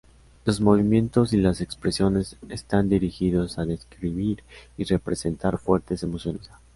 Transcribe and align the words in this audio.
Los 0.45 0.59
movimientos 0.59 1.31
y 1.31 1.37
las 1.37 1.61
expresiones 1.61 2.35
están 2.49 2.89
dirigidos 2.89 3.59
a 3.59 3.65
describir 3.65 4.41
y 4.75 4.85
representar 4.85 5.59
fuertes 5.59 6.01
emociones. 6.01 6.49